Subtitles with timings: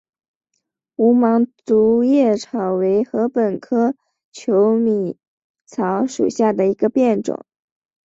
[0.95, 3.93] 无芒竹叶草为禾本科
[4.31, 5.15] 求米
[5.67, 7.45] 草属下的一个变种。